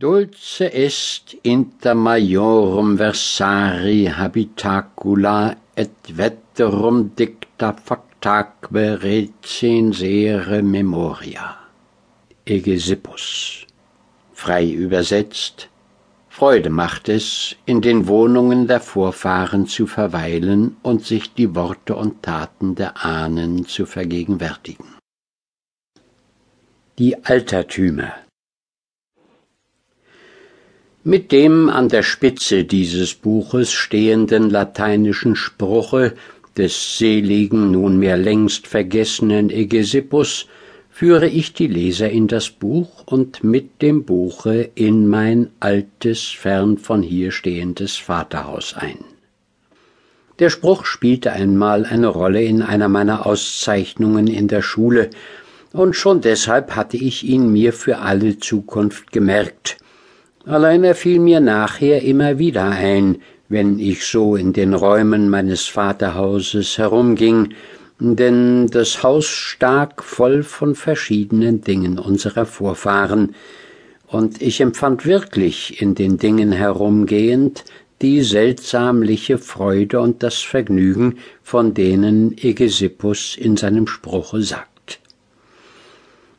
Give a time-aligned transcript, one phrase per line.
[0.00, 11.58] Dulce est inter majorum versari habitacula et veterum dicta factaque recensere memoria.
[12.46, 13.66] Egesippus.
[14.32, 15.68] Frei übersetzt,
[16.28, 22.22] Freude macht es, in den Wohnungen der Vorfahren zu verweilen und sich die Worte und
[22.22, 24.86] Taten der Ahnen zu vergegenwärtigen.
[27.00, 28.12] Die Altertümer
[31.08, 36.12] mit dem an der Spitze dieses Buches stehenden lateinischen Spruche
[36.58, 40.48] des seligen, nunmehr längst vergessenen Egesippus
[40.90, 46.76] führe ich die Leser in das Buch und mit dem Buche in mein altes, fern
[46.76, 48.98] von hier stehendes Vaterhaus ein.
[50.40, 55.08] Der Spruch spielte einmal eine Rolle in einer meiner Auszeichnungen in der Schule,
[55.72, 59.78] und schon deshalb hatte ich ihn mir für alle Zukunft gemerkt,
[60.48, 63.18] Allein er fiel mir nachher immer wieder ein,
[63.50, 67.50] wenn ich so in den Räumen meines Vaterhauses herumging,
[67.98, 73.34] denn das Haus stak voll von verschiedenen Dingen unserer Vorfahren,
[74.06, 77.66] und ich empfand wirklich in den Dingen herumgehend
[78.00, 84.77] die seltsamliche Freude und das Vergnügen, von denen Egesippus in seinem Spruche sagt.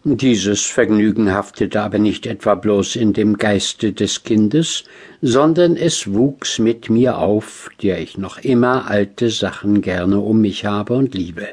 [0.05, 4.85] Dieses Vergnügen haftete aber nicht etwa bloß in dem Geiste des Kindes,
[5.21, 10.63] sondern es wuchs mit mir auf, der ich noch immer alte Sachen gerne um mich
[10.63, 11.49] habe und liebe.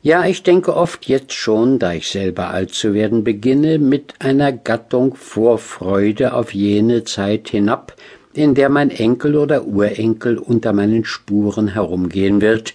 [0.00, 4.50] Ja, ich denke oft jetzt schon, da ich selber alt zu werden beginne, mit einer
[4.50, 7.94] Gattung Vorfreude auf jene Zeit hinab,
[8.32, 12.72] in der mein Enkel oder Urenkel unter meinen Spuren herumgehen wird,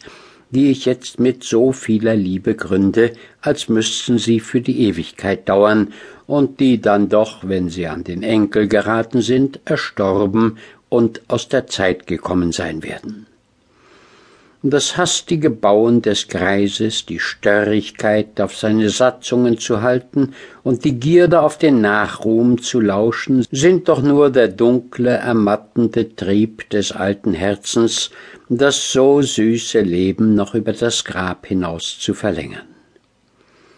[0.49, 5.93] die ich jetzt mit so vieler Liebe gründe, als müssten sie für die Ewigkeit dauern,
[6.25, 10.57] und die dann doch, wenn sie an den Enkel geraten sind, erstorben
[10.89, 13.27] und aus der Zeit gekommen sein werden
[14.63, 21.41] das hastige Bauen des Greises, die Störrigkeit, auf seine Satzungen zu halten und die Gierde
[21.41, 28.09] auf den Nachruhm zu lauschen, sind doch nur der dunkle, ermattende Trieb des alten Herzens,
[28.49, 32.67] das so süße Leben noch über das Grab hinaus zu verlängern.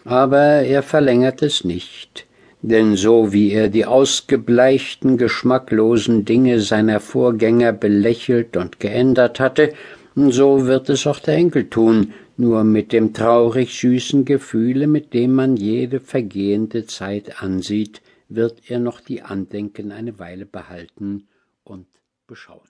[0.04, 2.26] Aber er verlängert es nicht,
[2.62, 9.74] denn so wie er die ausgebleichten, geschmacklosen Dinge seiner Vorgänger belächelt und geändert hatte,
[10.14, 15.34] so wird es auch der Enkel tun, nur mit dem traurig süßen Gefühle, mit dem
[15.34, 21.28] man jede vergehende Zeit ansieht, wird er noch die Andenken eine Weile behalten
[21.64, 21.86] und
[22.26, 22.68] beschauen.